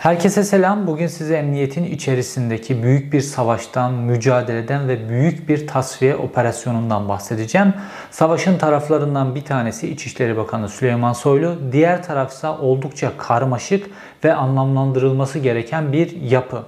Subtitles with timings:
[0.00, 0.86] Herkese selam.
[0.86, 7.74] Bugün size emniyetin içerisindeki büyük bir savaştan, mücadeleden ve büyük bir tasfiye operasyonundan bahsedeceğim.
[8.10, 13.86] Savaşın taraflarından bir tanesi İçişleri Bakanı Süleyman Soylu, diğer tarafsa oldukça karmaşık
[14.24, 16.62] ve anlamlandırılması gereken bir yapı.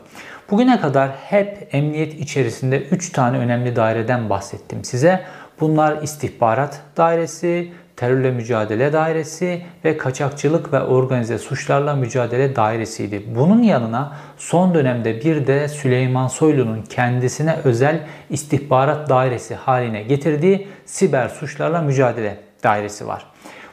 [0.50, 5.24] Bugüne kadar hep emniyet içerisinde 3 tane önemli daireden bahsettim size.
[5.60, 7.72] Bunlar istihbarat dairesi,
[8.02, 13.22] Terörle Mücadele Dairesi ve Kaçakçılık ve Organize Suçlarla Mücadele Dairesiydi.
[13.34, 18.00] Bunun yanına son dönemde bir de Süleyman Soylu'nun kendisine özel
[18.30, 23.26] istihbarat dairesi haline getirdiği Siber Suçlarla Mücadele Dairesi var.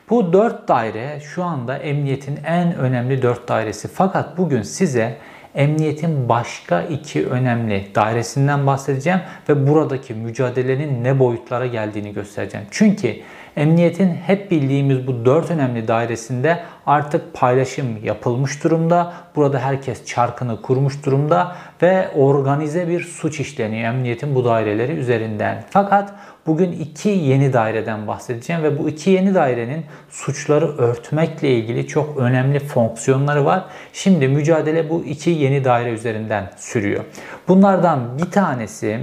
[0.09, 3.87] Bu dört daire şu anda emniyetin en önemli dört dairesi.
[3.87, 5.17] Fakat bugün size
[5.55, 9.19] emniyetin başka iki önemli dairesinden bahsedeceğim
[9.49, 12.67] ve buradaki mücadelenin ne boyutlara geldiğini göstereceğim.
[12.71, 13.15] Çünkü
[13.57, 19.13] Emniyetin hep bildiğimiz bu dört önemli dairesinde artık paylaşım yapılmış durumda.
[19.35, 25.63] Burada herkes çarkını kurmuş durumda ve organize bir suç işleniyor emniyetin bu daireleri üzerinden.
[25.69, 26.13] Fakat
[26.47, 32.59] bugün iki yeni daireden bahsedeceğim ve bu iki yeni dairenin suçları örtmekle ilgili çok önemli
[32.59, 33.63] fonksiyonları var.
[33.93, 37.03] Şimdi mücadele bu iki yeni daire üzerinden sürüyor.
[37.47, 38.99] Bunlardan bir tanesi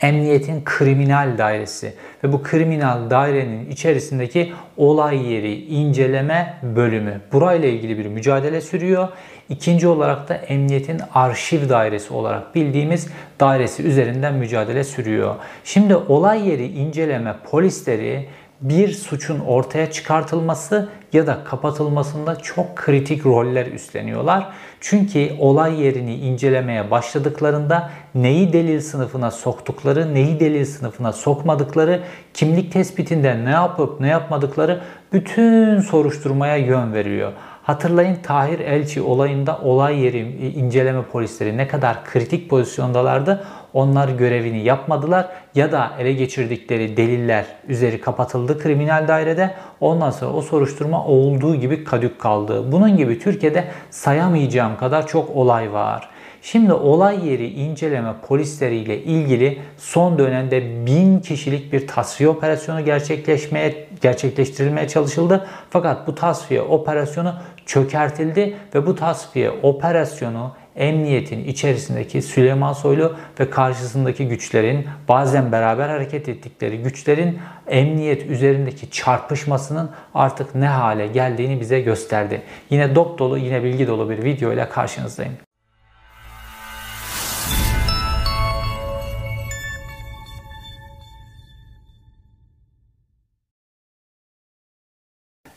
[0.00, 1.94] Emniyetin kriminal dairesi
[2.24, 7.20] ve bu kriminal dairenin içerisindeki olay yeri inceleme bölümü.
[7.32, 9.08] Burayla ilgili bir mücadele sürüyor.
[9.48, 13.08] İkinci olarak da emniyetin arşiv dairesi olarak bildiğimiz
[13.40, 15.34] dairesi üzerinden mücadele sürüyor.
[15.64, 18.26] Şimdi olay yeri inceleme polisleri
[18.60, 24.48] bir suçun ortaya çıkartılması ya da kapatılmasında çok kritik roller üstleniyorlar.
[24.80, 32.02] Çünkü olay yerini incelemeye başladıklarında neyi delil sınıfına soktukları, neyi delil sınıfına sokmadıkları,
[32.34, 34.80] kimlik tespitinde ne yapıp ne yapmadıkları
[35.12, 37.32] bütün soruşturmaya yön veriyor.
[37.62, 40.18] Hatırlayın Tahir Elçi olayında olay yeri
[40.50, 43.44] inceleme polisleri ne kadar kritik pozisyondalardı.
[43.74, 49.54] Onlar görevini yapmadılar ya da ele geçirdikleri deliller üzeri kapatıldı kriminal dairede.
[49.80, 52.72] Ondan sonra o soruşturma olduğu gibi kadük kaldı.
[52.72, 56.08] Bunun gibi Türkiye'de sayamayacağım kadar çok olay var.
[56.42, 64.88] Şimdi olay yeri inceleme polisleriyle ilgili son dönemde bin kişilik bir tasfiye operasyonu gerçekleşmeye gerçekleştirilmeye
[64.88, 65.46] çalışıldı.
[65.70, 67.34] Fakat bu tasfiye operasyonu
[67.66, 76.28] çökertildi ve bu tasfiye operasyonu emniyetin içerisindeki Süleyman Soylu ve karşısındaki güçlerin bazen beraber hareket
[76.28, 82.42] ettikleri güçlerin emniyet üzerindeki çarpışmasının artık ne hale geldiğini bize gösterdi.
[82.70, 85.47] Yine dop dolu, yine bilgi dolu bir video ile karşınızdayım.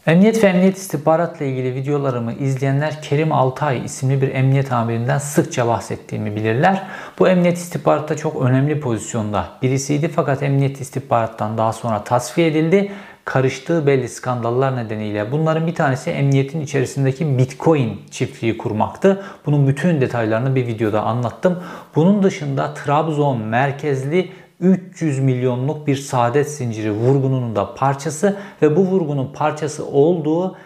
[0.07, 6.35] Emniyet ve emniyet istihbaratla ilgili videolarımı izleyenler Kerim Altay isimli bir emniyet amirinden sıkça bahsettiğimi
[6.35, 6.84] bilirler.
[7.19, 12.91] Bu emniyet istihbaratta çok önemli pozisyonda birisiydi fakat emniyet istihbarattan daha sonra tasfiye edildi.
[13.25, 19.23] Karıştığı belli skandallar nedeniyle bunların bir tanesi emniyetin içerisindeki Bitcoin çiftliği kurmaktı.
[19.45, 21.63] Bunun bütün detaylarını bir videoda anlattım.
[21.95, 29.33] Bunun dışında Trabzon merkezli 300 milyonluk bir saadet zinciri vurgununun da parçası ve bu vurgunun
[29.33, 30.57] parçası olduğu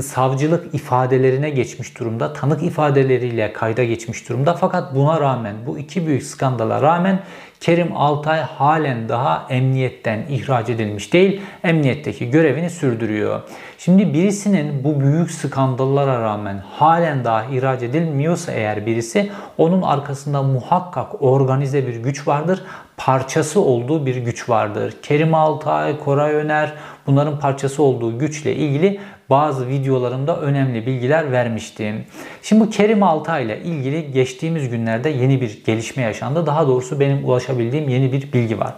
[0.00, 2.32] savcılık ifadelerine geçmiş durumda.
[2.32, 4.54] Tanık ifadeleriyle kayda geçmiş durumda.
[4.54, 7.22] Fakat buna rağmen bu iki büyük skandala rağmen
[7.62, 11.40] Kerim Altay halen daha emniyetten ihraç edilmiş değil.
[11.64, 13.40] Emniyetteki görevini sürdürüyor.
[13.78, 21.22] Şimdi birisinin bu büyük skandallara rağmen halen daha ihraç edilmiyorsa eğer birisi onun arkasında muhakkak
[21.22, 22.62] organize bir güç vardır.
[22.96, 24.94] Parçası olduğu bir güç vardır.
[25.02, 26.72] Kerim Altay, Koray Öner
[27.06, 32.04] bunların parçası olduğu güçle ilgili bazı videolarımda önemli bilgiler vermiştim.
[32.42, 36.46] Şimdi bu Kerim Altay ile ilgili geçtiğimiz günlerde yeni bir gelişme yaşandı.
[36.46, 38.74] Daha doğrusu benim ulaşabildiğim yeni bir bilgi var.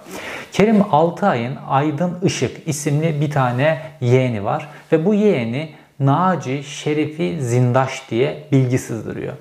[0.53, 5.69] Kerim Altay'ın Aydın Işık isimli bir tane yeğeni var ve bu yeğeni
[6.01, 9.33] Naci Şerifi Zindaş diye bilgi sızdırıyor.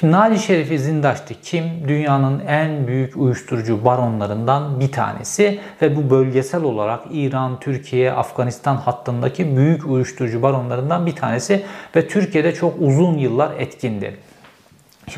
[0.00, 1.64] Şimdi Naci Şerifi Zindaş'tı kim?
[1.88, 9.56] Dünyanın en büyük uyuşturucu baronlarından bir tanesi ve bu bölgesel olarak İran, Türkiye, Afganistan hattındaki
[9.56, 11.62] büyük uyuşturucu baronlarından bir tanesi
[11.96, 14.16] ve Türkiye'de çok uzun yıllar etkindi.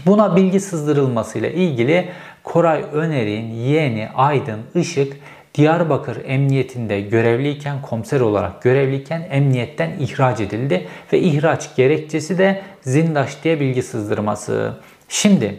[0.07, 2.09] Buna bilgi sızdırılmasıyla ilgili
[2.45, 5.17] Koray Öner'in yeğeni Aydın Işık
[5.57, 13.61] Diyarbakır Emniyetinde görevliyken, komiser olarak görevliyken emniyetten ihraç edildi ve ihraç gerekçesi de Zindaş diye
[13.61, 14.75] bilgi sızdırması.
[15.09, 15.57] Şimdi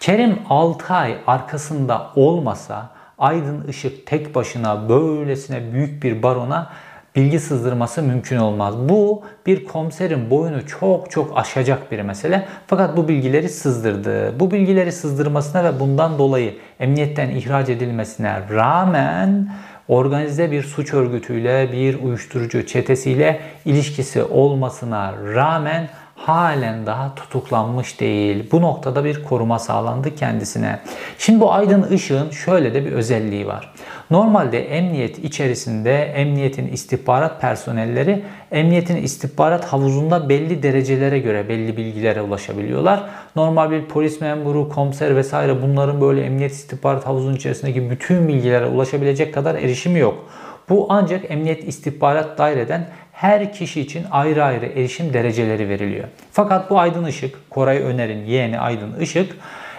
[0.00, 6.72] Kerim 6 ay arkasında olmasa Aydın Işık tek başına böylesine büyük bir barona
[7.16, 8.74] bilgi sızdırması mümkün olmaz.
[8.88, 12.46] Bu bir komiserin boyunu çok çok aşacak bir mesele.
[12.66, 14.40] Fakat bu bilgileri sızdırdı.
[14.40, 19.48] Bu bilgileri sızdırmasına ve bundan dolayı emniyetten ihraç edilmesine rağmen
[19.88, 28.48] organize bir suç örgütüyle, bir uyuşturucu çetesiyle ilişkisi olmasına rağmen halen daha tutuklanmış değil.
[28.52, 30.80] Bu noktada bir koruma sağlandı kendisine.
[31.18, 33.74] Şimdi bu Aydın Işık'ın şöyle de bir özelliği var.
[34.10, 43.04] Normalde emniyet içerisinde emniyetin istihbarat personelleri emniyetin istihbarat havuzunda belli derecelere göre belli bilgilere ulaşabiliyorlar.
[43.36, 49.34] Normal bir polis memuru, komiser vesaire bunların böyle emniyet istihbarat havuzunun içerisindeki bütün bilgilere ulaşabilecek
[49.34, 50.24] kadar erişimi yok.
[50.68, 56.04] Bu ancak Emniyet istihbarat Daireden her kişi için ayrı ayrı erişim dereceleri veriliyor.
[56.32, 59.36] Fakat bu Aydın Işık, Koray Öner'in yeğeni Aydın Işık,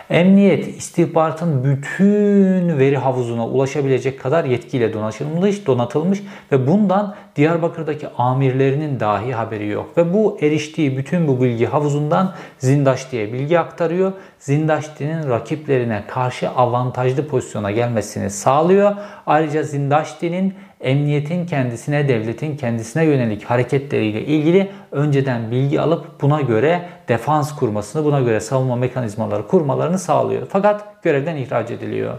[0.09, 6.19] Emniyet istihbaratın bütün veri havuzuna ulaşabilecek kadar yetkiyle donatılmış, donatılmış
[6.51, 9.97] ve bundan Diyarbakır'daki amirlerinin dahi haberi yok.
[9.97, 14.13] Ve bu eriştiği bütün bu bilgi havuzundan Zindaş diye bilgi aktarıyor.
[14.39, 18.95] Zindaşti'nin rakiplerine karşı avantajlı pozisyona gelmesini sağlıyor.
[19.25, 27.55] Ayrıca Zindaşti'nin emniyetin kendisine, devletin kendisine yönelik hareketleriyle ilgili önceden bilgi alıp buna göre defans
[27.55, 30.47] kurmasını, buna göre savunma mekanizmaları kurmalarını sağlıyor.
[30.49, 32.13] Fakat görevden ihraç ediliyor.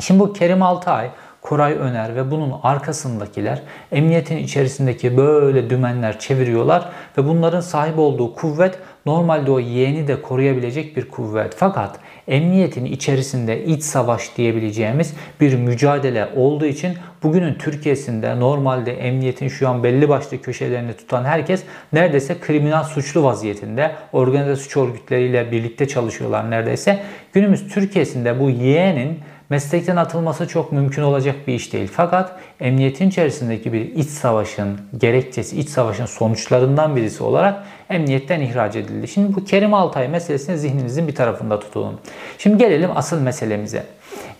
[0.00, 1.10] Şimdi bu Kerim Altay,
[1.42, 3.62] Koray Öner ve bunun arkasındakiler
[3.92, 6.88] emniyetin içerisindeki böyle dümenler çeviriyorlar
[7.18, 11.54] ve bunların sahip olduğu kuvvet normalde o yeğeni de koruyabilecek bir kuvvet.
[11.56, 19.68] Fakat emniyetin içerisinde iç savaş diyebileceğimiz bir mücadele olduğu için bugünün Türkiye'sinde normalde emniyetin şu
[19.68, 21.62] an belli başlı köşelerini tutan herkes
[21.92, 23.92] neredeyse kriminal suçlu vaziyetinde.
[24.12, 27.02] Organize suç örgütleriyle birlikte çalışıyorlar neredeyse.
[27.32, 29.18] Günümüz Türkiye'sinde bu yeğenin
[29.50, 31.90] meslekten atılması çok mümkün olacak bir iş değil.
[31.92, 39.08] Fakat emniyetin içerisindeki bir iç savaşın gerekçesi, iç savaşın sonuçlarından birisi olarak emniyetten ihraç edildi.
[39.08, 42.00] Şimdi bu Kerim Altay meselesini zihninizin bir tarafında tutun.
[42.38, 43.86] Şimdi gelelim asıl meselemize.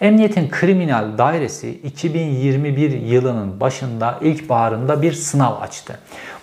[0.01, 5.99] Emniyetin kriminal dairesi 2021 yılının başında ilkbaharında bir sınav açtı.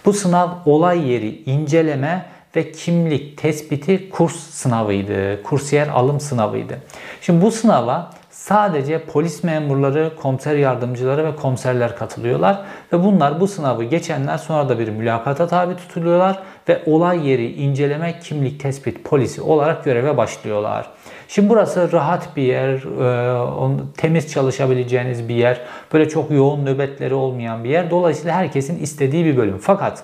[0.05, 2.25] Bu sınav olay yeri inceleme
[2.55, 5.43] ve kimlik tespiti kurs sınavıydı.
[5.43, 6.77] Kursiyer alım sınavıydı.
[7.21, 12.61] Şimdi bu sınava sadece polis memurları, komiser yardımcıları ve komiserler katılıyorlar.
[12.93, 16.39] Ve bunlar bu sınavı geçenler sonra da bir mülakata tabi tutuluyorlar
[16.69, 20.89] ve olay yeri inceleme kimlik tespit polisi olarak göreve başlıyorlar.
[21.27, 25.61] Şimdi burası rahat bir yer, e, temiz çalışabileceğiniz bir yer,
[25.93, 27.91] böyle çok yoğun nöbetleri olmayan bir yer.
[27.91, 29.57] Dolayısıyla herkesin istediği bir bölüm.
[29.57, 30.03] Fakat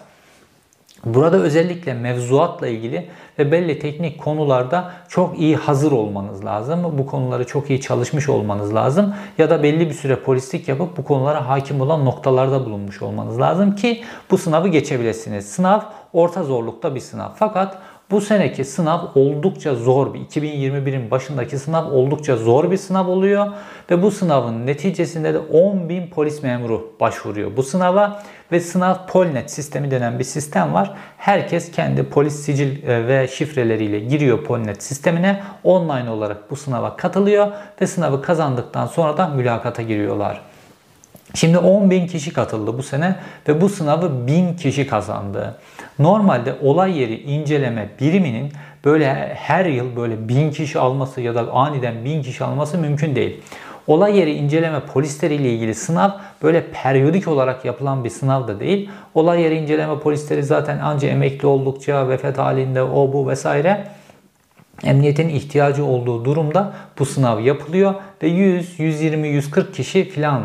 [1.14, 3.08] Burada özellikle mevzuatla ilgili
[3.40, 6.98] ve belli teknik konularda çok iyi hazır olmanız lazım.
[6.98, 9.14] Bu konuları çok iyi çalışmış olmanız lazım.
[9.38, 13.76] Ya da belli bir süre polislik yapıp bu konulara hakim olan noktalarda bulunmuş olmanız lazım
[13.76, 15.50] ki bu sınavı geçebilirsiniz.
[15.50, 15.80] Sınav
[16.14, 17.30] orta zorlukta bir sınav.
[17.36, 17.78] Fakat
[18.12, 23.48] bu seneki sınav oldukça zor bir 2021'in başındaki sınav oldukça zor bir sınav oluyor
[23.92, 29.52] ve bu sınavın neticesinde de 10 bin polis memuru başvuruyor bu sınava ve sınav Polnet
[29.52, 30.94] sistemi denen bir sistem var.
[31.18, 37.48] Herkes kendi polis sicil e, ve şifreleriyle giriyor Polnet sistemine online olarak bu sınava katılıyor
[37.82, 40.42] ve sınavı kazandıktan sonra da mülakata giriyorlar.
[41.34, 43.16] Şimdi 10 bin kişi katıldı bu sene
[43.48, 45.56] ve bu sınavı 1000 kişi kazandı.
[46.00, 48.52] Normalde olay yeri inceleme biriminin
[48.86, 53.42] böyle her yıl böyle 1000 kişi alması ya da aniden 1000 kişi alması mümkün değil.
[53.88, 56.10] Olay yeri inceleme polisleriyle ilgili sınav
[56.44, 58.90] böyle periyodik olarak yapılan bir sınav da değil.
[59.16, 63.88] Olay yeri inceleme polisleri zaten anca emekli oldukça, vefat halinde o bu vesaire
[64.84, 70.44] emniyetin ihtiyacı olduğu durumda bu sınav yapılıyor ve 100, 120, 140 kişi filan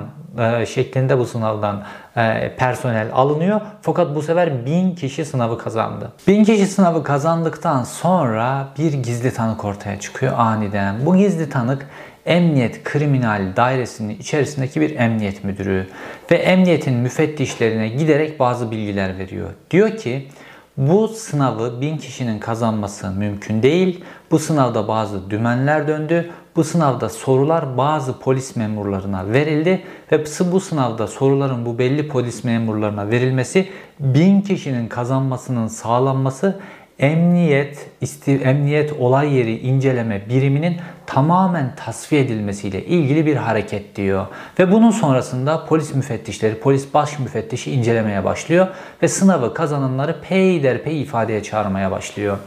[0.66, 1.82] şeklinde bu sınavdan
[2.16, 3.60] e, personel alınıyor.
[3.82, 6.12] Fakat bu sefer 1000 kişi sınavı kazandı.
[6.26, 11.06] 1000 kişi sınavı kazandıktan sonra bir gizli tanık ortaya çıkıyor aniden.
[11.06, 11.86] Bu gizli tanık
[12.26, 15.86] Emniyet Kriminal Dairesi'nin içerisindeki bir emniyet müdürü
[16.30, 19.50] ve emniyetin müfettişlerine giderek bazı bilgiler veriyor.
[19.70, 20.28] Diyor ki
[20.76, 24.04] bu sınavı bin kişinin kazanması mümkün değil.
[24.30, 26.30] Bu sınavda bazı dümenler döndü.
[26.56, 29.82] Bu sınavda sorular bazı polis memurlarına verildi
[30.12, 33.68] ve bu sınavda soruların bu belli polis memurlarına verilmesi
[34.00, 36.60] bin kişinin kazanmasının sağlanması
[37.02, 37.86] emniyet,
[38.26, 44.26] emniyet olay yeri inceleme biriminin tamamen tasfiye edilmesiyle ilgili bir hareket diyor.
[44.58, 48.66] Ve bunun sonrasında polis müfettişleri, polis baş müfettişi incelemeye başlıyor
[49.02, 52.38] ve sınavı kazananları peyderpey ifadeye çağırmaya başlıyor.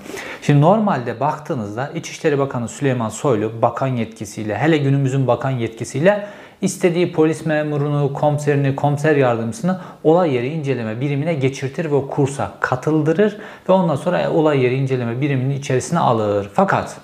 [0.41, 6.27] Şimdi normalde baktığınızda İçişleri Bakanı Süleyman Soylu bakan yetkisiyle, hele günümüzün bakan yetkisiyle
[6.62, 13.38] istediği polis memurunu, komiserini, komiser yardımcısını olay yeri inceleme birimine geçirtir ve o kursa katıldırır
[13.69, 16.50] ve ondan sonra olay yeri inceleme biriminin içerisine alır.
[16.53, 16.97] Fakat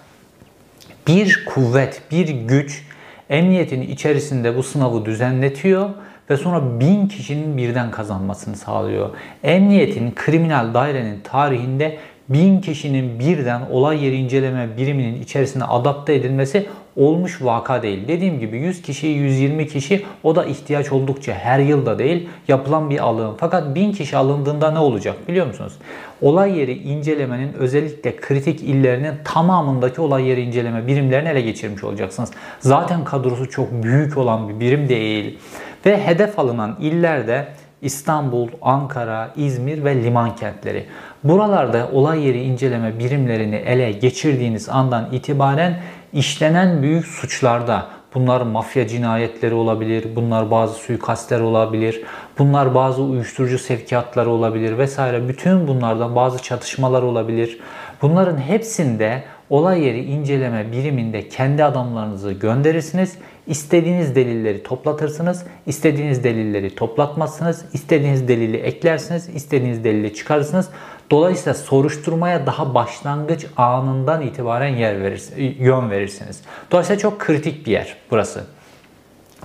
[1.07, 2.85] bir kuvvet, bir güç
[3.29, 5.89] emniyetin içerisinde bu sınavı düzenletiyor
[6.29, 9.09] ve sonra bin kişinin birden kazanmasını sağlıyor.
[9.43, 11.97] Emniyetin kriminal dairenin tarihinde
[12.29, 18.07] bin kişinin birden olay yeri inceleme biriminin içerisine adapte edilmesi olmuş vaka değil.
[18.07, 22.99] Dediğim gibi 100 kişi, 120 kişi o da ihtiyaç oldukça her yılda değil yapılan bir
[22.99, 23.35] alım.
[23.37, 25.73] Fakat 1000 kişi alındığında ne olacak biliyor musunuz?
[26.21, 32.31] Olay yeri incelemenin özellikle kritik illerinin tamamındaki olay yeri inceleme birimlerini ele geçirmiş olacaksınız.
[32.59, 35.39] Zaten kadrosu çok büyük olan bir birim değil.
[35.85, 37.47] Ve hedef alınan illerde
[37.81, 40.85] İstanbul, Ankara, İzmir ve liman kentleri.
[41.23, 45.79] Buralarda olay yeri inceleme birimlerini ele geçirdiğiniz andan itibaren
[46.13, 52.01] işlenen büyük suçlarda bunlar mafya cinayetleri olabilir, bunlar bazı suikastler olabilir,
[52.39, 55.27] bunlar bazı uyuşturucu sevkiyatları olabilir vesaire.
[55.27, 57.59] Bütün bunlardan bazı çatışmalar olabilir.
[58.01, 63.17] Bunların hepsinde olay yeri inceleme biriminde kendi adamlarınızı gönderirsiniz.
[63.47, 70.69] İstediğiniz delilleri toplatırsınız, istediğiniz delilleri toplatmazsınız, istediğiniz delili eklersiniz, istediğiniz delili çıkarırsınız.
[71.11, 76.41] Dolayısıyla soruşturmaya daha başlangıç anından itibaren yer verirsiniz, yön verirsiniz.
[76.71, 78.43] Dolayısıyla çok kritik bir yer burası.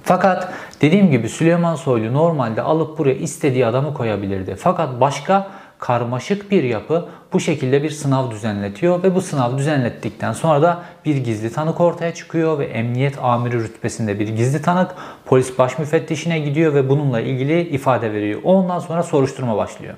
[0.03, 4.57] Fakat dediğim gibi Süleyman Soylu normalde alıp buraya istediği adamı koyabilirdi.
[4.59, 5.47] Fakat başka
[5.79, 11.17] karmaşık bir yapı bu şekilde bir sınav düzenletiyor ve bu sınav düzenlettikten sonra da bir
[11.17, 14.95] gizli tanık ortaya çıkıyor ve emniyet amiri rütbesinde bir gizli tanık
[15.25, 18.41] polis baş müfettişine gidiyor ve bununla ilgili ifade veriyor.
[18.45, 19.95] Ondan sonra soruşturma başlıyor.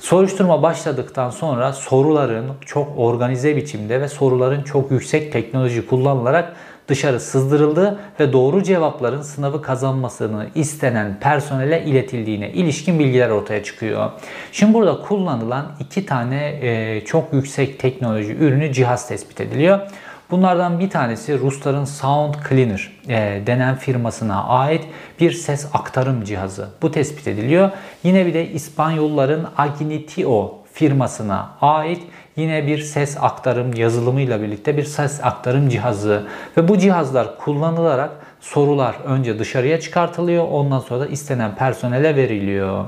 [0.00, 6.56] Soruşturma başladıktan sonra soruların çok organize biçimde ve soruların çok yüksek teknoloji kullanılarak
[6.88, 14.10] dışarı sızdırıldı ve doğru cevapların sınavı kazanmasını istenen personele iletildiğine ilişkin bilgiler ortaya çıkıyor.
[14.52, 19.80] Şimdi burada kullanılan iki tane e, çok yüksek teknoloji ürünü cihaz tespit ediliyor.
[20.30, 24.84] Bunlardan bir tanesi Rusların Sound Cleaner e, denen firmasına ait
[25.20, 26.68] bir ses aktarım cihazı.
[26.82, 27.70] Bu tespit ediliyor.
[28.02, 32.02] Yine bir de İspanyolların Agnitio firmasına ait
[32.36, 36.22] yine bir ses aktarım yazılımıyla birlikte bir ses aktarım cihazı
[36.56, 42.84] ve bu cihazlar kullanılarak sorular önce dışarıya çıkartılıyor ondan sonra da istenen personele veriliyor.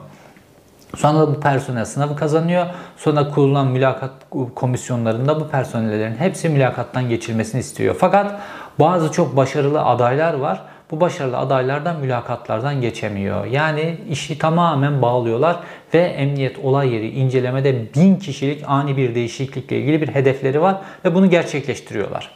[0.97, 2.67] Sonra bu personel sınavı kazanıyor.
[2.97, 4.11] Sonra kurulan mülakat
[4.55, 7.97] komisyonlarında bu personellerin hepsi mülakattan geçilmesini istiyor.
[7.99, 8.41] Fakat
[8.79, 10.63] bazı çok başarılı adaylar var.
[10.91, 13.45] Bu başarılı adaylardan mülakatlardan geçemiyor.
[13.45, 15.57] Yani işi tamamen bağlıyorlar
[15.95, 21.15] ve emniyet olay yeri incelemede bin kişilik ani bir değişiklikle ilgili bir hedefleri var ve
[21.15, 22.31] bunu gerçekleştiriyorlar.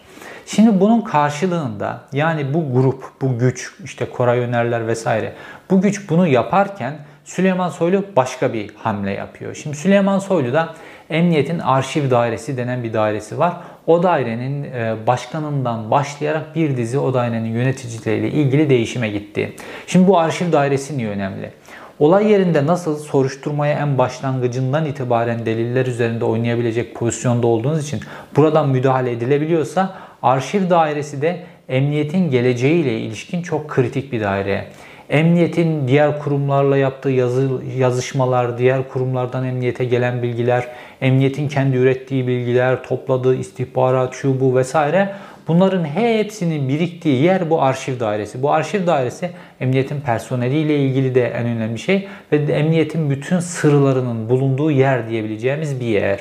[0.47, 5.33] Şimdi bunun karşılığında yani bu grup, bu güç, işte Koray Önerler vesaire
[5.71, 9.55] bu güç bunu yaparken Süleyman Soylu başka bir hamle yapıyor.
[9.55, 10.75] Şimdi Süleyman Soylu da
[11.11, 13.57] Emniyetin Arşiv Dairesi denen bir dairesi var.
[13.87, 19.53] O dairenin e, başkanından başlayarak bir dizi o dairenin yöneticileriyle ilgili değişime gitti.
[19.87, 21.51] Şimdi bu arşiv dairesi niye önemli?
[21.99, 28.01] Olay yerinde nasıl soruşturmaya en başlangıcından itibaren deliller üzerinde oynayabilecek pozisyonda olduğunuz için
[28.37, 34.67] buradan müdahale edilebiliyorsa arşiv dairesi de emniyetin geleceğiyle ilişkin çok kritik bir daire.
[35.11, 40.69] Emniyetin diğer kurumlarla yaptığı yazı, yazışmalar, diğer kurumlardan emniyete gelen bilgiler,
[41.01, 45.13] emniyetin kendi ürettiği bilgiler, topladığı istihbarat, şu bu vesaire
[45.49, 48.43] bunların hepsinin biriktiği yer bu arşiv dairesi.
[48.43, 49.31] Bu arşiv dairesi
[49.61, 55.87] emniyetin personeliyle ilgili de en önemli şey ve emniyetin bütün sırlarının bulunduğu yer diyebileceğimiz bir
[55.87, 56.21] yer.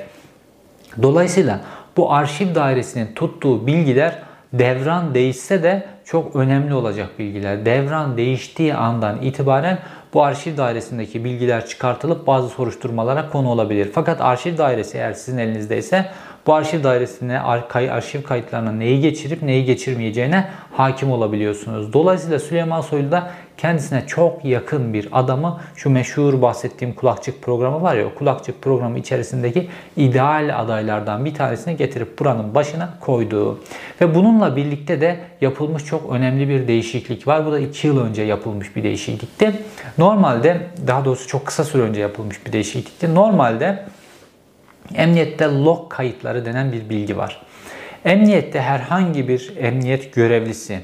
[1.01, 1.61] Dolayısıyla
[1.97, 4.19] bu arşiv dairesinin tuttuğu bilgiler
[4.53, 7.65] devran değişse de çok önemli olacak bilgiler.
[7.65, 9.79] Devran değiştiği andan itibaren
[10.13, 13.89] bu arşiv dairesindeki bilgiler çıkartılıp bazı soruşturmalara konu olabilir.
[13.93, 16.05] Fakat arşiv dairesi eğer sizin elinizdeyse
[16.47, 17.39] bu arşiv dairesine
[17.73, 21.93] arşiv kayıtlarına neyi geçirip neyi geçirmeyeceğine hakim olabiliyorsunuz.
[21.93, 27.95] Dolayısıyla Süleyman Soylu da kendisine çok yakın bir adamı şu meşhur bahsettiğim kulakçık programı var
[27.95, 33.59] ya o kulakçık programı içerisindeki ideal adaylardan bir tanesini getirip buranın başına koydu.
[34.01, 37.45] Ve bununla birlikte de yapılmış çok önemli bir değişiklik var.
[37.45, 39.51] Bu da 2 yıl önce yapılmış bir değişiklikti.
[39.97, 43.15] Normalde daha doğrusu çok kısa süre önce yapılmış bir değişiklikti.
[43.15, 43.85] Normalde
[44.95, 47.41] emniyette log kayıtları denen bir bilgi var.
[48.05, 50.79] Emniyette herhangi bir emniyet görevlisi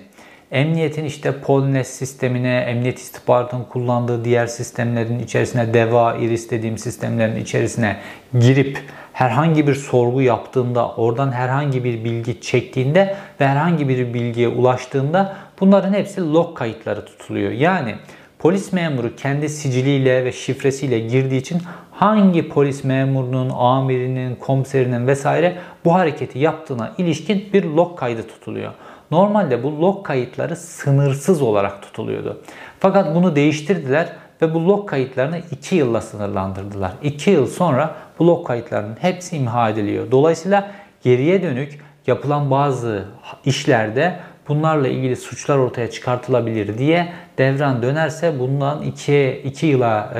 [0.51, 7.97] Emniyetin işte Polnes sistemine, emniyet istihbaratının kullandığı diğer sistemlerin içerisine, DEVA, IRIS dediğim sistemlerin içerisine
[8.39, 8.79] girip
[9.13, 15.93] herhangi bir sorgu yaptığında, oradan herhangi bir bilgi çektiğinde ve herhangi bir bilgiye ulaştığında Bunların
[15.93, 17.51] hepsi log kayıtları tutuluyor.
[17.51, 17.95] Yani
[18.39, 21.61] polis memuru kendi siciliyle ve şifresiyle girdiği için
[21.91, 28.73] hangi polis memurunun, amirinin, komiserinin vesaire bu hareketi yaptığına ilişkin bir log kaydı tutuluyor.
[29.11, 32.41] Normalde bu log kayıtları sınırsız olarak tutuluyordu.
[32.79, 34.09] Fakat bunu değiştirdiler
[34.41, 36.91] ve bu log kayıtlarını 2 yılla sınırlandırdılar.
[37.03, 40.11] 2 yıl sonra bu log kayıtlarının hepsi imha ediliyor.
[40.11, 40.71] Dolayısıyla
[41.03, 43.05] geriye dönük yapılan bazı
[43.45, 50.19] işlerde bunlarla ilgili suçlar ortaya çıkartılabilir diye devran dönerse bundan 2 2 yıla e,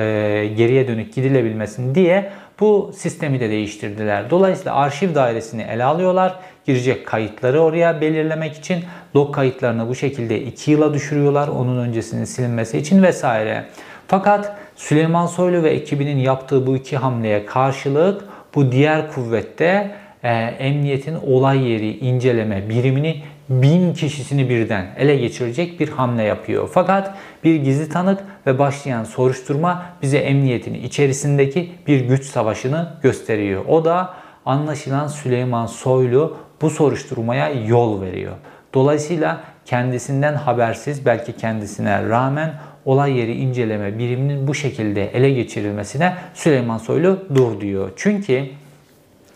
[0.58, 4.30] geriye dönük gidilebilmesin diye bu sistemi de değiştirdiler.
[4.30, 6.40] Dolayısıyla arşiv dairesini ele alıyorlar.
[6.68, 8.84] Girecek kayıtları oraya belirlemek için
[9.16, 11.48] log kayıtlarını bu şekilde 2 yıla düşürüyorlar.
[11.48, 13.66] Onun öncesinin silinmesi için vesaire.
[14.08, 18.24] Fakat Süleyman Soylu ve ekibinin yaptığı bu iki hamleye karşılık
[18.56, 25.90] bu diğer kuvvette e, emniyetin olay yeri inceleme birimini bin kişisini birden ele geçirecek bir
[25.90, 26.70] hamle yapıyor.
[26.74, 33.66] Fakat bir gizli tanık ve başlayan soruşturma bize emniyetin içerisindeki bir güç savaşını gösteriyor.
[33.68, 34.14] O da
[34.46, 38.34] anlaşılan Süleyman Soylu bu soruşturmaya yol veriyor.
[38.74, 42.54] Dolayısıyla kendisinden habersiz belki kendisine rağmen
[42.86, 47.92] olay yeri inceleme biriminin bu şekilde ele geçirilmesine Süleyman Soylu dur diyor.
[47.96, 48.46] Çünkü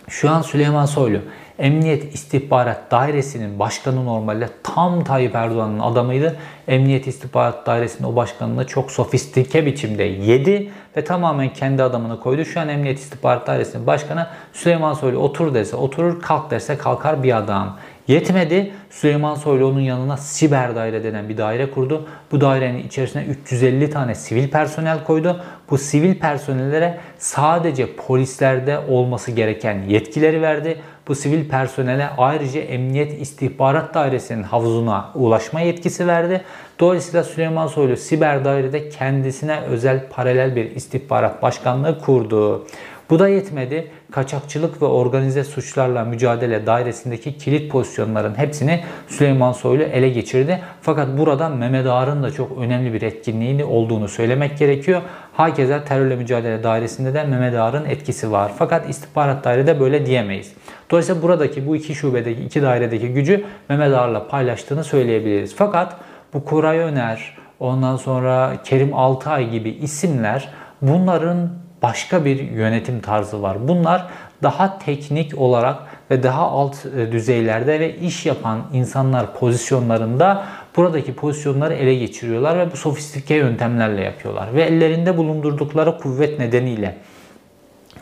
[0.10, 1.20] şu an Süleyman Soylu
[1.62, 6.38] Emniyet İstihbarat Dairesi'nin başkanı normalde tam Tayyip Erdoğan'ın adamıydı.
[6.68, 12.46] Emniyet İstihbarat Dairesi'nin o başkanını çok sofistike biçimde yedi ve tamamen kendi adamını koydu.
[12.46, 17.38] Şu an Emniyet İstihbarat Dairesi'nin başkanı Süleyman Soylu otur dese oturur, kalk derse kalkar bir
[17.38, 17.78] adam.
[18.08, 18.72] Yetmedi.
[18.90, 22.08] Süleyman Soylu onun yanına siber daire denen bir daire kurdu.
[22.32, 25.44] Bu dairenin içerisine 350 tane sivil personel koydu.
[25.70, 30.82] Bu sivil personellere sadece polislerde olması gereken yetkileri verdi.
[31.08, 36.42] Bu sivil personele ayrıca Emniyet İstihbarat Dairesi'nin havuzuna ulaşma yetkisi verdi.
[36.80, 42.68] Dolayısıyla Süleyman Soylu siber dairede kendisine özel paralel bir istihbarat başkanlığı kurdu.
[43.10, 43.92] Bu da yetmedi.
[44.12, 50.60] Kaçakçılık ve organize suçlarla mücadele dairesindeki kilit pozisyonların hepsini Süleyman Soylu ele geçirdi.
[50.82, 55.02] Fakat burada Mehmet Ağar'ın da çok önemli bir etkinliğini olduğunu söylemek gerekiyor.
[55.34, 58.52] Hakeza terörle mücadele dairesinde de Mehmet Ağar'ın etkisi var.
[58.58, 60.54] Fakat istihbarat dairede böyle diyemeyiz.
[60.92, 65.56] Dolayısıyla buradaki bu iki şubedeki, iki dairedeki gücü Mehmet Ağar'la paylaştığını söyleyebiliriz.
[65.56, 65.96] Fakat
[66.34, 70.50] bu Koray Öner, ondan sonra Kerim Altay gibi isimler
[70.82, 71.50] bunların
[71.82, 73.68] başka bir yönetim tarzı var.
[73.68, 74.08] Bunlar
[74.44, 75.80] daha teknik olarak
[76.12, 80.46] ve daha alt e, düzeylerde ve iş yapan insanlar pozisyonlarında
[80.78, 84.54] buradaki pozisyonları ele geçiriyorlar ve bu sofistike yöntemlerle yapıyorlar.
[84.54, 86.98] Ve ellerinde bulundurdukları kuvvet nedeniyle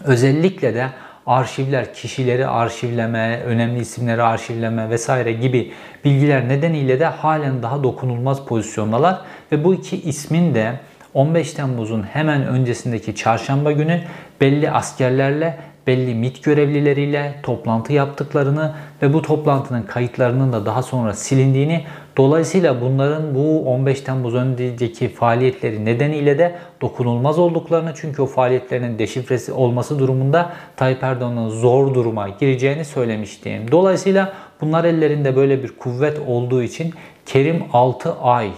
[0.04, 0.88] özellikle de
[1.26, 5.72] arşivler, kişileri arşivleme, önemli isimleri arşivleme vesaire gibi
[6.06, 10.80] bilgiler nedeniyle de halen daha dokunulmaz pozisyondalar ve bu iki ismin de
[11.14, 14.02] 15 Temmuz'un hemen öncesindeki çarşamba günü
[14.42, 21.84] belli askerlerle belli MIT görevlileriyle toplantı yaptıklarını ve bu toplantının kayıtlarının da daha sonra silindiğini
[22.18, 29.54] dolayısıyla bunların bu 15 Temmuz önceki faaliyetleri nedeniyle de dokunulmaz olduklarını çünkü o faaliyetlerinin deşifresi
[29.54, 33.72] olması durumunda Tayyip Erdoğan'ın zor duruma gireceğini söylemiştim.
[33.72, 36.94] Dolayısıyla bunlar ellerinde böyle bir kuvvet olduğu için
[37.26, 38.52] Kerim 6 ay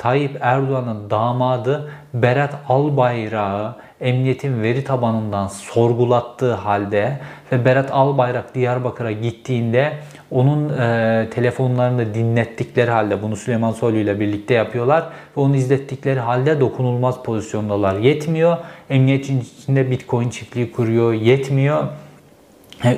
[0.00, 7.18] Tayyip Erdoğan'ın damadı Berat Albayrak'ı emniyetin veri tabanından sorgulattığı halde
[7.52, 9.92] ve Berat Albayrak Diyarbakır'a gittiğinde
[10.30, 16.60] onun e, telefonlarını dinlettikleri halde bunu Süleyman Soylu ile birlikte yapıyorlar ve onu izlettikleri halde
[16.60, 17.98] dokunulmaz pozisyondalar.
[17.98, 18.56] Yetmiyor.
[18.90, 21.12] Emniyetin içinde Bitcoin çiftliği kuruyor.
[21.12, 21.84] Yetmiyor.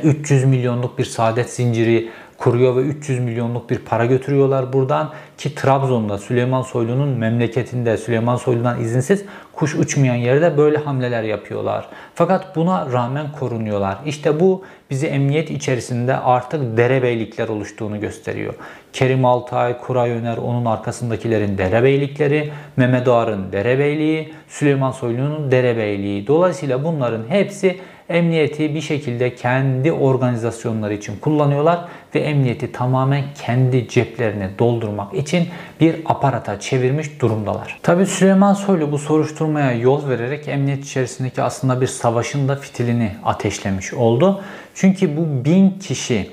[0.02, 2.10] 300 milyonluk bir saadet zinciri
[2.42, 8.80] kuruyor ve 300 milyonluk bir para götürüyorlar buradan ki Trabzon'da Süleyman Soylu'nun memleketinde Süleyman Soylu'dan
[8.80, 11.88] izinsiz kuş uçmayan yerde böyle hamleler yapıyorlar.
[12.14, 13.98] Fakat buna rağmen korunuyorlar.
[14.06, 18.54] İşte bu bizi emniyet içerisinde artık derebeylikler oluştuğunu gösteriyor.
[18.92, 26.26] Kerim Altay, Kuray Öner, onun arkasındakilerin derebeylikleri, Mehmet Ağar'ın derebeyliği, Süleyman Soylu'nun derebeyliği.
[26.26, 31.84] Dolayısıyla bunların hepsi emniyeti bir şekilde kendi organizasyonları için kullanıyorlar
[32.14, 35.48] ve emniyeti tamamen kendi ceplerine doldurmak için
[35.80, 37.78] bir aparata çevirmiş durumdalar.
[37.82, 43.94] Tabi Süleyman Soylu bu soruşturmaya yol vererek emniyet içerisindeki aslında bir savaşın da fitilini ateşlemiş
[43.94, 44.40] oldu.
[44.74, 46.30] Çünkü bu bin kişi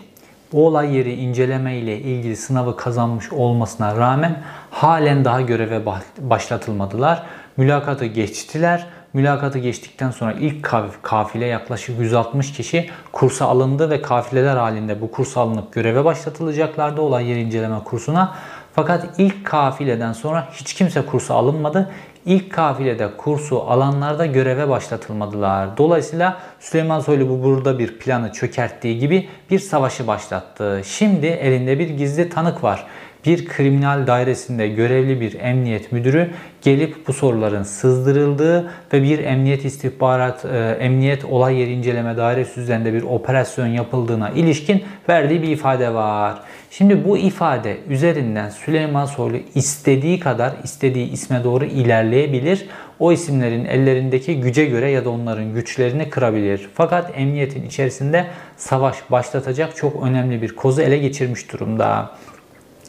[0.53, 5.81] bu olay yeri inceleme ile ilgili sınavı kazanmış olmasına rağmen halen daha göreve
[6.17, 7.23] başlatılmadılar.
[7.57, 10.69] Mülakatı geçtiler Mülakatı geçtikten sonra ilk
[11.01, 17.29] kafile yaklaşık 160 kişi kursa alındı ve kafileler halinde bu kursa alınıp göreve başlatılacaklardı olay
[17.29, 18.35] yeri inceleme kursuna.
[18.73, 21.91] Fakat ilk kafileden sonra hiç kimse kursu alınmadı.
[22.25, 25.77] İlk kafilede kursu alanlar da göreve başlatılmadılar.
[25.77, 30.81] Dolayısıyla Süleyman Soylu bu burada bir planı çökerttiği gibi bir savaşı başlattı.
[30.85, 32.85] Şimdi elinde bir gizli tanık var
[33.25, 36.29] bir kriminal dairesinde görevli bir emniyet müdürü
[36.61, 42.93] gelip bu soruların sızdırıldığı ve bir emniyet istihbarat, e, emniyet olay yeri inceleme dairesi üzerinde
[42.93, 46.39] bir operasyon yapıldığına ilişkin verdiği bir ifade var.
[46.71, 52.65] Şimdi bu ifade üzerinden Süleyman Soylu istediği kadar istediği isme doğru ilerleyebilir.
[52.99, 56.69] O isimlerin ellerindeki güce göre ya da onların güçlerini kırabilir.
[56.73, 58.27] Fakat emniyetin içerisinde
[58.57, 62.11] savaş başlatacak çok önemli bir kozu ele geçirmiş durumda.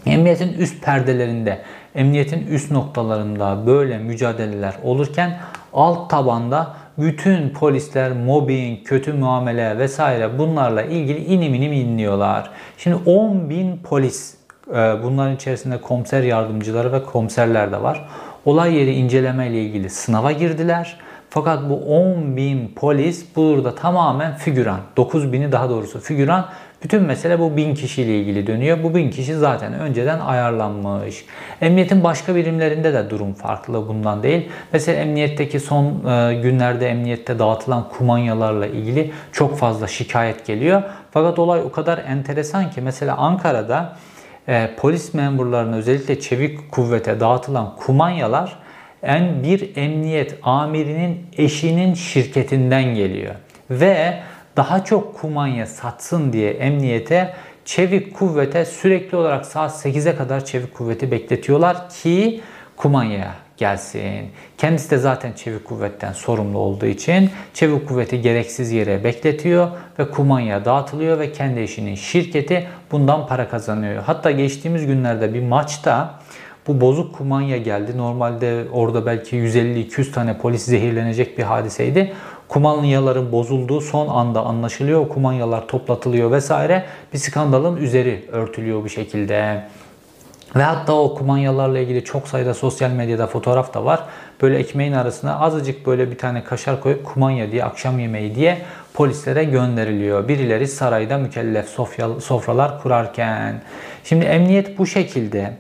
[0.06, 1.58] Emniyetin üst perdelerinde,
[1.94, 5.38] emniyetin üst noktalarında böyle mücadeleler olurken
[5.72, 12.50] alt tabanda bütün polisler mobbing, kötü muamele vesaire bunlarla ilgili inim inim inliyorlar.
[12.78, 14.34] Şimdi 10 bin polis,
[14.68, 18.08] e, bunların içerisinde komiser yardımcıları ve komiserler de var.
[18.44, 20.96] Olay yeri inceleme ile ilgili sınava girdiler.
[21.30, 24.80] Fakat bu 10 bin polis burada tamamen figüran.
[24.96, 26.46] 9 bini daha doğrusu figüran
[26.82, 28.82] bütün mesele bu bin kişiyle ilgili dönüyor.
[28.82, 31.24] Bu bin kişi zaten önceden ayarlanmış.
[31.60, 34.48] Emniyetin başka birimlerinde de durum farklı bundan değil.
[34.72, 40.82] Mesela emniyetteki son e, günlerde emniyette dağıtılan kumanyalarla ilgili çok fazla şikayet geliyor.
[41.10, 43.96] Fakat olay o kadar enteresan ki mesela Ankara'da
[44.48, 48.56] e, polis memurlarına özellikle çevik kuvvete dağıtılan kumanyalar
[49.02, 53.34] en bir emniyet amirinin eşinin şirketinden geliyor.
[53.70, 54.14] Ve
[54.60, 61.10] daha çok kumanya satsın diye emniyete çevik kuvvete sürekli olarak saat 8'e kadar çevik kuvveti
[61.10, 62.40] bekletiyorlar ki
[62.76, 64.28] kumanya gelsin.
[64.58, 69.68] Kendisi de zaten çevik kuvvetten sorumlu olduğu için çevik kuvveti gereksiz yere bekletiyor
[69.98, 74.02] ve kumanya dağıtılıyor ve kendi eşinin şirketi bundan para kazanıyor.
[74.02, 76.20] Hatta geçtiğimiz günlerde bir maçta
[76.66, 77.98] bu bozuk kumanya geldi.
[77.98, 82.12] Normalde orada belki 150-200 tane polis zehirlenecek bir hadiseydi
[82.50, 85.08] kumanyaların bozulduğu son anda anlaşılıyor.
[85.08, 86.84] Kumanyalar toplatılıyor vesaire.
[87.12, 89.64] Bir skandalın üzeri örtülüyor bu şekilde.
[90.56, 94.00] Ve hatta o kumanyalarla ilgili çok sayıda sosyal medyada fotoğraf da var.
[94.42, 98.58] Böyle ekmeğin arasına azıcık böyle bir tane kaşar koyup kumanya diye akşam yemeği diye
[98.94, 100.28] polislere gönderiliyor.
[100.28, 101.68] Birileri sarayda mükellef
[102.20, 103.60] sofralar kurarken.
[104.04, 105.52] Şimdi emniyet bu şekilde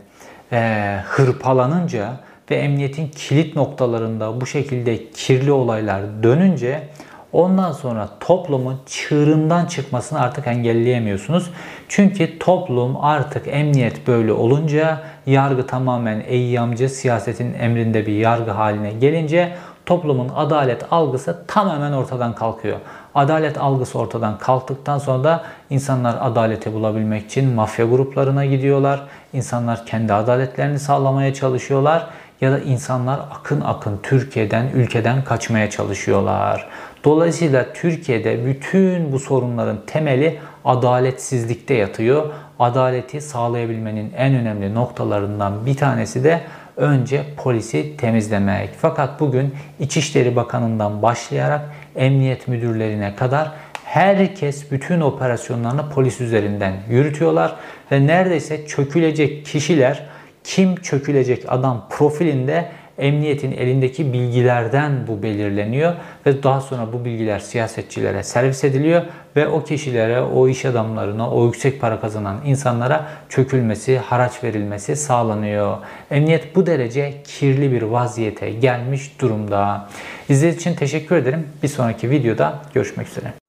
[0.52, 2.10] e, hırpalanınca
[2.50, 6.88] ve emniyetin kilit noktalarında bu şekilde kirli olaylar dönünce
[7.32, 11.50] ondan sonra toplumun çığırından çıkmasını artık engelleyemiyorsunuz.
[11.88, 19.52] Çünkü toplum artık emniyet böyle olunca yargı tamamen eyyamcı siyasetin emrinde bir yargı haline gelince
[19.86, 22.76] toplumun adalet algısı tamamen ortadan kalkıyor.
[23.14, 29.02] Adalet algısı ortadan kalktıktan sonra da insanlar adaleti bulabilmek için mafya gruplarına gidiyorlar.
[29.32, 32.06] İnsanlar kendi adaletlerini sağlamaya çalışıyorlar
[32.40, 36.66] ya da insanlar akın akın Türkiye'den, ülkeden kaçmaya çalışıyorlar.
[37.04, 42.26] Dolayısıyla Türkiye'de bütün bu sorunların temeli adaletsizlikte yatıyor.
[42.58, 46.40] Adaleti sağlayabilmenin en önemli noktalarından bir tanesi de
[46.76, 48.70] önce polisi temizlemek.
[48.78, 51.60] Fakat bugün İçişleri Bakanı'ndan başlayarak
[51.96, 53.52] emniyet müdürlerine kadar
[53.84, 57.56] herkes bütün operasyonlarını polis üzerinden yürütüyorlar
[57.92, 60.09] ve neredeyse çökülecek kişiler
[60.44, 62.68] kim çökülecek adam profilinde
[63.00, 65.94] emniyetin elindeki bilgilerden bu belirleniyor
[66.26, 69.02] ve daha sonra bu bilgiler siyasetçilere servis ediliyor
[69.36, 75.76] ve o kişilere, o iş adamlarına, o yüksek para kazanan insanlara çökülmesi, haraç verilmesi sağlanıyor.
[76.10, 79.88] Emniyet bu derece kirli bir vaziyete gelmiş durumda.
[80.28, 81.48] İzlediğiniz için teşekkür ederim.
[81.62, 83.39] Bir sonraki videoda görüşmek üzere.